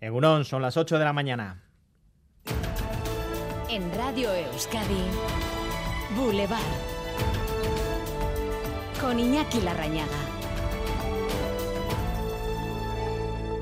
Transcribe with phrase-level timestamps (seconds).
[0.00, 1.62] Egunon, son las 8 de la mañana.
[3.68, 5.04] En Radio Euskadi,
[6.16, 6.58] Boulevard.
[8.98, 10.08] Con Iñaki Larrañaga.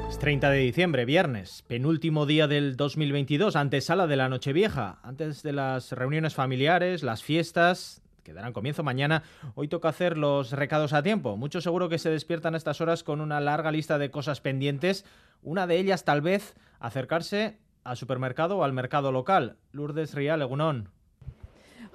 [0.08, 5.52] Es 30 de diciembre, viernes, penúltimo día del 2022, antesala de la Nochevieja, antes de
[5.52, 9.22] las reuniones familiares, las fiestas, que darán comienzo mañana.
[9.54, 11.38] Hoy toca hacer los recados a tiempo.
[11.38, 15.06] Muchos seguro que se despiertan a estas horas con una larga lista de cosas pendientes.
[15.42, 19.56] Una de ellas, tal vez, acercarse al supermercado o al mercado local.
[19.72, 20.90] Lourdes Rial, Egunón.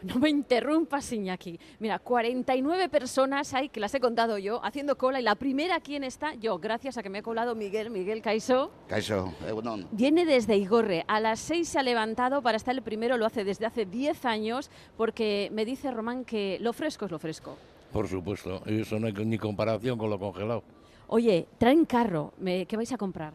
[0.14, 1.60] No me interrumpas, Iñaki.
[1.80, 5.20] Mira, 49 personas hay, que las he contado yo, haciendo cola.
[5.20, 6.34] Y la primera, ¿quién está?
[6.36, 8.72] Yo, gracias a que me he colado Miguel, Miguel Caiso.
[8.88, 9.88] Caiso, Egunon.
[9.92, 11.06] Viene desde Igorre.
[11.08, 14.26] A las 6 se ha levantado para estar el primero, lo hace desde hace 10
[14.26, 17.58] años, porque me dice Román que lo fresco es lo fresco.
[17.92, 20.64] Por supuesto, eso no hay ni comparación con lo congelado.
[21.08, 22.34] Oye, traen carro.
[22.40, 23.34] Me- ¿Qué vais a comprar?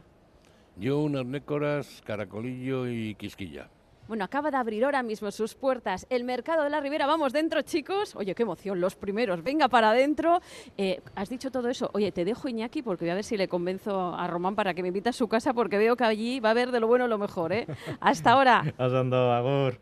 [0.77, 3.69] Yo unas nécoras, caracolillo y quisquilla.
[4.09, 7.07] Bueno, acaba de abrir ahora mismo sus puertas el Mercado de la Ribera.
[7.07, 8.17] Vamos dentro, chicos.
[8.17, 9.43] Oye, qué emoción, los primeros.
[9.43, 10.41] Venga para adentro.
[10.79, 11.91] Eh, has dicho todo eso.
[11.93, 14.81] Oye, te dejo Iñaki porque voy a ver si le convenzo a Román para que
[14.81, 17.07] me invite a su casa porque veo que allí va a haber de lo bueno
[17.07, 17.67] lo mejor, ¿eh?
[18.01, 18.65] Hasta ahora.
[18.79, 19.79] Pasando, Agur.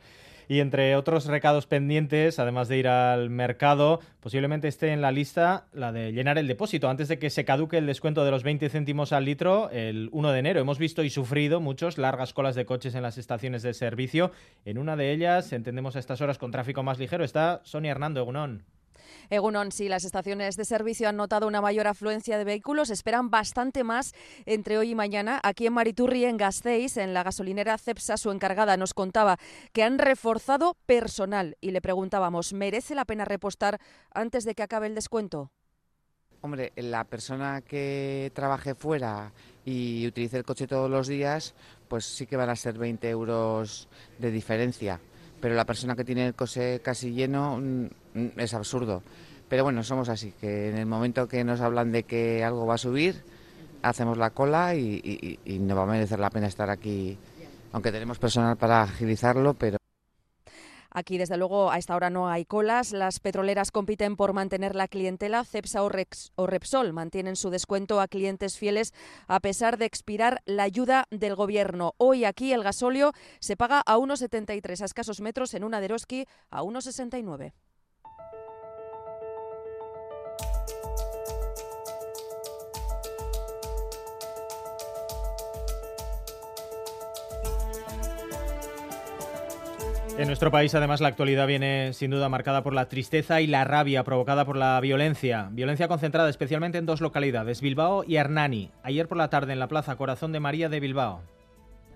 [0.48, 5.66] Y entre otros recados pendientes, además de ir al mercado, posiblemente esté en la lista
[5.72, 8.68] la de llenar el depósito antes de que se caduque el descuento de los 20
[8.68, 10.60] céntimos al litro el 1 de enero.
[10.60, 14.30] Hemos visto y sufrido muchos largas colas de coches en las estaciones de servicio.
[14.64, 18.20] En una de ellas, entendemos a estas horas con tráfico más ligero, está Sonia Hernando
[18.20, 18.75] Egunón.
[19.30, 23.84] Egunon, sí, las estaciones de servicio han notado una mayor afluencia de vehículos, esperan bastante
[23.84, 24.12] más
[24.44, 25.40] entre hoy y mañana.
[25.42, 29.38] Aquí en Mariturri, en Gasteiz, en la gasolinera Cepsa, su encargada nos contaba
[29.72, 33.78] que han reforzado personal y le preguntábamos, ¿merece la pena repostar
[34.12, 35.50] antes de que acabe el descuento?
[36.42, 39.32] Hombre, la persona que trabaje fuera
[39.64, 41.54] y utilice el coche todos los días,
[41.88, 45.00] pues sí que van a ser 20 euros de diferencia.
[45.40, 47.86] Pero la persona que tiene el coche casi lleno mm,
[48.36, 49.02] es absurdo.
[49.48, 52.74] Pero bueno, somos así, que en el momento que nos hablan de que algo va
[52.74, 53.22] a subir,
[53.82, 57.16] hacemos la cola y no va a merecer la pena estar aquí,
[57.72, 59.76] aunque tenemos personal para agilizarlo, pero...
[60.90, 62.92] Aquí, desde luego, a esta hora no hay colas.
[62.92, 65.44] Las petroleras compiten por mantener la clientela.
[65.44, 68.94] Cepsa o, Rex- o Repsol mantienen su descuento a clientes fieles
[69.28, 71.92] a pesar de expirar la ayuda del gobierno.
[71.98, 76.26] Hoy aquí el gasóleo se paga a 1,73 a escasos metros, en una de Eroski
[76.48, 77.52] a 1,69.
[90.18, 93.64] En nuestro país, además, la actualidad viene sin duda marcada por la tristeza y la
[93.64, 95.48] rabia provocada por la violencia.
[95.52, 98.70] Violencia concentrada especialmente en dos localidades, Bilbao y Hernani.
[98.82, 101.22] Ayer por la tarde en la Plaza Corazón de María de Bilbao.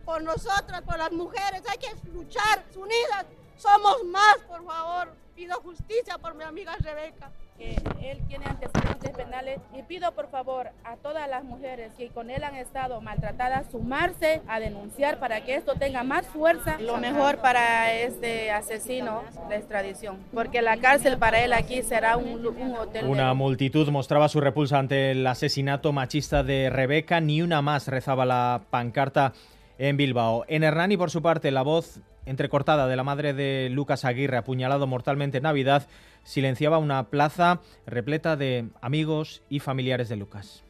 [0.05, 3.27] por nosotras, por las mujeres, hay que luchar unidas.
[3.57, 5.15] Somos más, por favor.
[5.37, 7.31] Pido justicia por mi amiga Rebeca.
[7.61, 7.77] Que
[8.11, 12.43] él tiene antecedentes penales y pido por favor a todas las mujeres que con él
[12.43, 16.79] han estado maltratadas sumarse a denunciar para que esto tenga más fuerza.
[16.81, 22.47] Lo mejor para este asesino de extradición, porque la cárcel para él aquí será un,
[22.79, 23.05] hotel.
[23.05, 27.21] de Una multitud mostraba su repulsa ante el asesinato machista de Rebeca.
[27.21, 29.35] Ni una más rezaba la pancarta
[29.79, 30.47] en Bilbao.
[30.49, 34.87] En Hernani, por su parte, la voz entrecortada de la madre de Lucas Aguirre, apuñalado
[34.87, 35.89] mortalmente en Navidad,
[36.23, 40.63] silenciaba una plaza repleta de amigos y familiares de Lucas.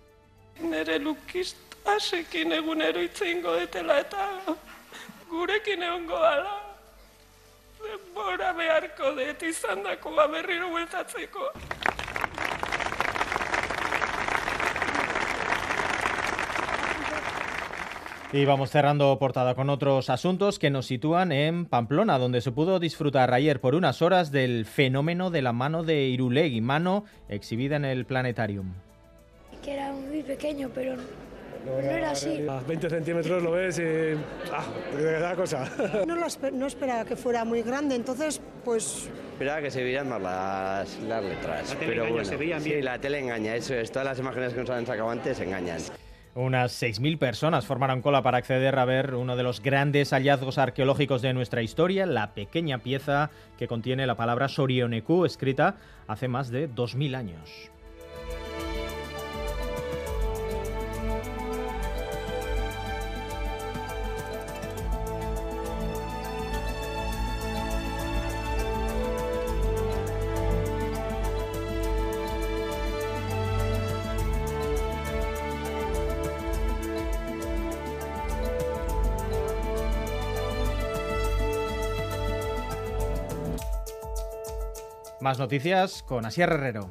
[18.33, 22.79] Y vamos cerrando portada con otros asuntos que nos sitúan en Pamplona, donde se pudo
[22.79, 27.85] disfrutar ayer por unas horas del fenómeno de la mano de Irulegui, mano exhibida en
[27.85, 28.73] el planetarium.
[29.65, 30.95] que era muy pequeño, pero
[31.67, 32.47] no era así.
[32.49, 34.17] A 20 centímetros lo ves y.
[34.53, 34.65] ¡Ah!
[34.97, 35.69] De la cosa.
[36.07, 40.09] No, lo espe- no esperaba que fuera muy grande, entonces, pues Esperaba que se vieran
[40.09, 41.69] más las, las letras.
[41.71, 42.85] La tele pero engaña, bueno, se veían sí, bien.
[42.85, 43.91] la tele engaña, eso es.
[43.91, 45.79] Todas las imágenes que nos han sacado antes engañan.
[46.35, 51.23] Unas 6.000 personas formaron cola para acceder a ver uno de los grandes hallazgos arqueológicos
[51.23, 56.71] de nuestra historia, la pequeña pieza que contiene la palabra Sorioneku, escrita hace más de
[56.71, 57.73] 2.000 años.
[85.21, 86.89] Más noticias con Asier Herrero.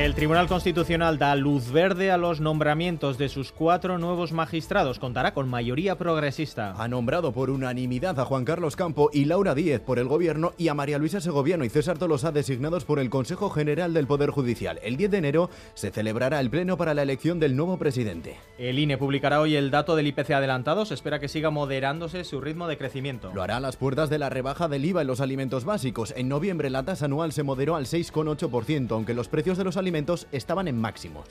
[0.00, 4.98] El Tribunal Constitucional da luz verde a los nombramientos de sus cuatro nuevos magistrados.
[4.98, 6.72] Contará con mayoría progresista.
[6.78, 10.68] Ha nombrado por unanimidad a Juan Carlos Campo y Laura Díez por el Gobierno y
[10.68, 14.80] a María Luisa Segoviano y César Tolosa designados por el Consejo General del Poder Judicial.
[14.82, 18.38] El 10 de enero se celebrará el pleno para la elección del nuevo presidente.
[18.56, 20.86] El INE publicará hoy el dato del IPC adelantado.
[20.86, 23.32] Se espera que siga moderándose su ritmo de crecimiento.
[23.34, 26.14] Lo hará a las puertas de la rebaja del IVA en los alimentos básicos.
[26.16, 29.89] En noviembre la tasa anual se moderó al 6,8%, aunque los precios de los alimentos
[30.32, 31.26] estaban en máximos.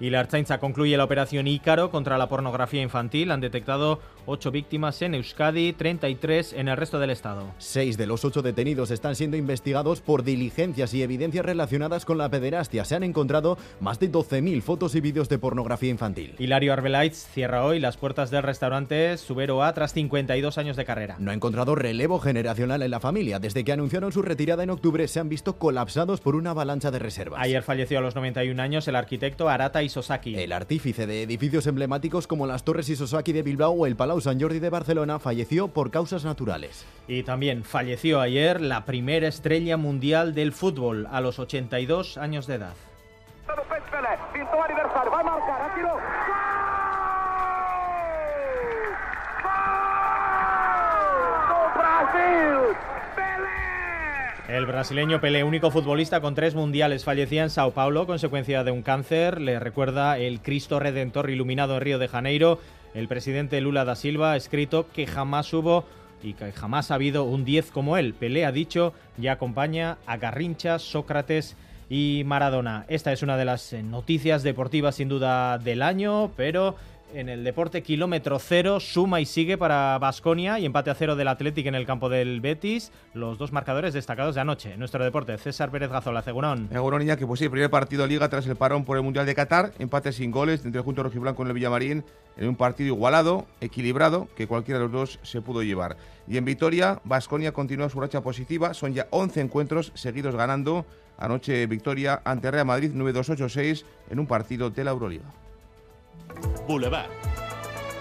[0.00, 3.30] Y la Archainza concluye la operación Ícaro contra la pornografía infantil.
[3.30, 7.52] Han detectado 8 víctimas en Euskadi, 33 en el resto del estado.
[7.58, 12.30] Seis de los ocho detenidos están siendo investigados por diligencias y evidencias relacionadas con la
[12.30, 12.86] pederastia.
[12.86, 16.34] Se han encontrado más de 12.000 fotos y vídeos de pornografía infantil.
[16.38, 21.16] Hilario Arbelaitz cierra hoy las puertas del restaurante Subero A tras 52 años de carrera.
[21.18, 23.38] No ha encontrado relevo generacional en la familia.
[23.38, 27.00] Desde que anunciaron su retirada en octubre se han visto colapsados por una avalancha de
[27.00, 27.40] reservas.
[27.42, 30.38] Ayer falleció a los 91 años el arquitecto Arata Isosaki.
[30.38, 34.40] El artífice de edificios emblemáticos como las Torres Isosaki de Bilbao o el Palau San
[34.40, 36.86] Jordi de Barcelona falleció por causas naturales.
[37.08, 42.54] Y también falleció ayer la primera estrella mundial del fútbol a los 82 años de
[42.54, 42.74] edad.
[54.50, 58.82] El brasileño Pelé, único futbolista con tres mundiales, fallecía en Sao Paulo consecuencia de un
[58.82, 59.40] cáncer.
[59.40, 62.58] Le recuerda el Cristo Redentor iluminado en Río de Janeiro.
[62.92, 65.84] El presidente Lula da Silva ha escrito que jamás hubo
[66.20, 68.12] y que jamás ha habido un 10 como él.
[68.12, 71.56] Pelé ha dicho ya acompaña a Garrincha, Sócrates
[71.88, 72.86] y Maradona.
[72.88, 76.74] Esta es una de las eh, noticias deportivas sin duda del año, pero
[77.14, 81.28] en el deporte kilómetro cero suma y sigue para Basconia y empate a cero del
[81.28, 82.92] Athletic en el campo del Betis.
[83.14, 84.76] Los dos marcadores destacados de anoche.
[84.76, 86.68] Nuestro deporte, César Pérez Gazola, Cegunón.
[86.70, 89.34] Segurón Iñaki, pues sí, primer partido de Liga tras el parón por el Mundial de
[89.34, 89.72] Qatar.
[89.78, 92.04] Empate sin goles entre el Junto Rojiblanco y el Villamarín
[92.36, 95.96] en un partido igualado, equilibrado, que cualquiera de los dos se pudo llevar.
[96.26, 98.74] Y en Vitoria, Basconia continúa su racha positiva.
[98.74, 100.86] Son ya 11 encuentros seguidos ganando.
[101.18, 105.24] Anoche victoria ante Real Madrid 9-2-8-6 en un partido de la Euroliga.
[106.70, 107.10] Boulevard.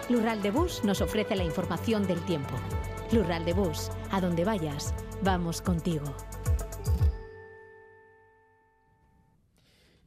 [0.09, 2.53] Lural de Bus nos ofrece la información del tiempo.
[3.11, 4.93] Lural de Bus, a donde vayas,
[5.23, 6.05] vamos contigo.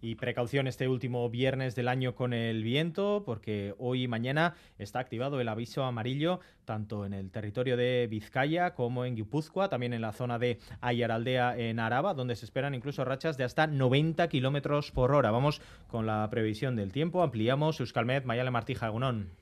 [0.04, 4.98] Y precaución este último viernes del año con el viento, porque hoy y mañana está
[4.98, 10.00] activado el aviso amarillo tanto en el territorio de Vizcaya como en Guipúzcoa, también en
[10.00, 14.90] la zona de Ayaraldea en Araba, donde se esperan incluso rachas de hasta 90 kilómetros
[14.90, 15.30] por hora.
[15.30, 17.22] Vamos con la previsión del tiempo.
[17.22, 19.41] Ampliamos Euskalmet, Mayale Martija, Egunon.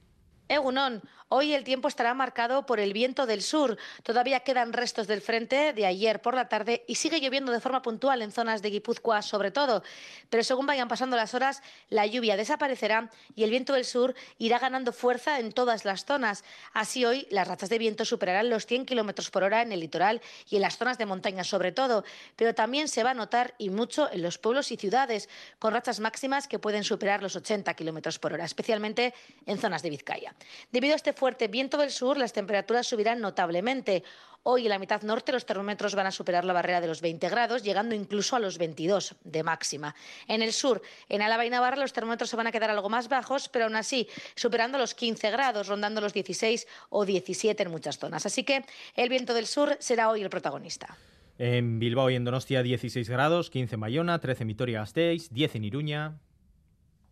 [0.51, 3.79] Egunon, hoy el tiempo estará marcado por el viento del sur.
[4.03, 7.83] Todavía quedan restos del frente de ayer por la tarde y sigue lloviendo de forma
[7.83, 9.85] puntual en zonas de Guipúzcoa sobre todo.
[10.29, 14.59] Pero según vayan pasando las horas, la lluvia desaparecerá y el viento del sur irá
[14.59, 16.43] ganando fuerza en todas las zonas.
[16.73, 20.21] Así hoy las rachas de viento superarán los 100 kilómetros por hora en el litoral
[20.49, 22.03] y en las zonas de montaña sobre todo.
[22.35, 25.29] Pero también se va a notar y mucho en los pueblos y ciudades,
[25.61, 29.15] con rachas máximas que pueden superar los 80 kilómetros por hora, especialmente
[29.47, 30.35] en zonas de Vizcaya.
[30.73, 34.03] Debido a este fuerte viento del sur, las temperaturas subirán notablemente.
[34.43, 37.29] Hoy en la mitad norte los termómetros van a superar la barrera de los 20
[37.29, 39.95] grados, llegando incluso a los 22 de máxima.
[40.29, 40.81] En el sur,
[41.11, 43.77] en Álava y Navarra, los termómetros se van a quedar algo más bajos, pero aún
[43.77, 48.25] así superando los 15 grados, rondando los 16 o 17 en muchas zonas.
[48.25, 48.65] Así que
[48.97, 50.97] el viento del sur será hoy el protagonista.
[51.37, 55.65] En Bilbao y en Donostia 16 grados, 15 en Bayona, 13 en Vitoria-Gasteiz, 10 en
[55.65, 56.19] Iruña.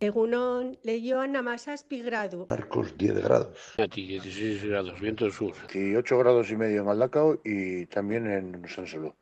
[0.01, 2.47] Egunon, Leioan amazazpi gradu.
[2.49, 3.73] Marcos 10 grados.
[3.77, 5.51] Aquí 16 grados, viento del sur.
[5.75, 9.17] 8 grados y medio en Aldacao y también en San Solo.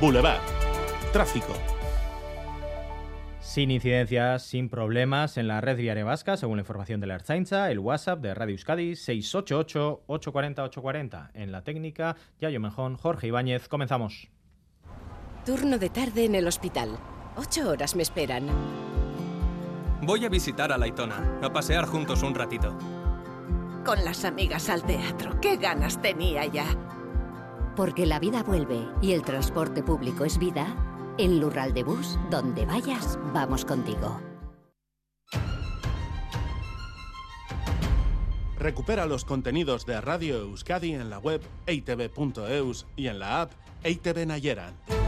[0.00, 0.40] Boulevard.
[1.12, 1.52] Tráfico.
[3.38, 7.70] Sin incidencias, sin problemas en la red viaria vasca, según la información de la Ertzaintza,
[7.70, 11.30] el WhatsApp de Radio Euskadi 688-840-840.
[11.34, 14.28] En la técnica, Yayo Mejón, Jorge Ibáñez, comenzamos.
[15.44, 16.96] Turno de tarde en el hospital.
[17.34, 18.46] Ocho horas me esperan.
[20.00, 22.78] Voy a visitar a Laitona, a pasear juntos un ratito.
[23.84, 25.40] Con las amigas al teatro.
[25.40, 26.66] ¡Qué ganas tenía ya!
[27.74, 30.76] Porque la vida vuelve y el transporte público es vida,
[31.18, 34.20] en Lural de Bus, donde vayas, vamos contigo.
[38.58, 44.24] Recupera los contenidos de Radio Euskadi en la web eitv.eus y en la app EITV
[44.24, 45.01] Nayeran.